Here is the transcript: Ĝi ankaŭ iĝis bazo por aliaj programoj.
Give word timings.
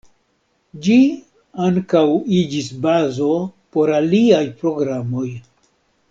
Ĝi 0.85 0.95
ankaŭ 1.65 2.01
iĝis 2.39 2.69
bazo 2.85 3.27
por 3.77 3.93
aliaj 4.01 4.41
programoj. 4.63 5.27